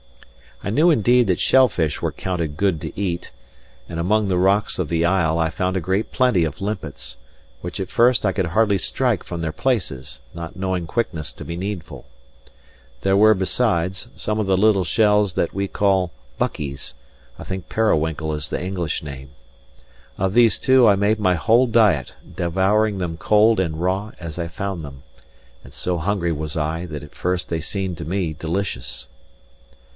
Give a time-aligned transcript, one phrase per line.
[0.63, 3.31] I knew indeed that shell fish were counted good to eat;
[3.89, 7.17] and among the rocks of the isle I found a great plenty of limpets,
[7.61, 11.55] which at first I could scarcely strike from their places, not knowing quickness to be
[11.55, 12.05] needful.
[13.01, 16.93] There were, besides, some of the little shells that we call buckies;
[17.39, 19.31] I think periwinkle is the English name.
[20.17, 24.47] Of these two I made my whole diet, devouring them cold and raw as I
[24.47, 25.03] found them;
[25.63, 29.07] and so hungry was I, that at first they seemed to me delicious.